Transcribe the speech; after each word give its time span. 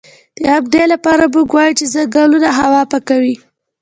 د 0.41 0.43
همدې 0.55 0.83
لپاره 0.93 1.23
موږ 1.33 1.47
وایو 1.53 1.77
چې 1.79 1.85
ځنګلونه 1.93 2.49
هوا 2.59 2.81
پاکوي 2.91 3.35